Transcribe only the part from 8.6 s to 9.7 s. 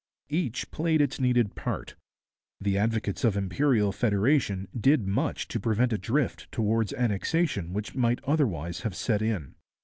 have set in.